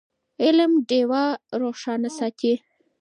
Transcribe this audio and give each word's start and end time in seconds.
علم 0.43 0.71
ډېوه 0.89 1.23
روښانه 1.61 2.09
ساتي. 2.17 2.53